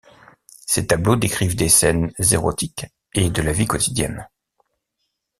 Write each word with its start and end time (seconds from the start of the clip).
Ses 0.65 0.87
tableaux 0.87 1.15
décrivent 1.15 1.55
des 1.55 1.69
scènes 1.69 2.11
érotiques 2.31 2.87
et 3.13 3.29
de 3.29 3.43
la 3.43 3.51
vie 3.53 3.67
quotidienne. 3.67 4.27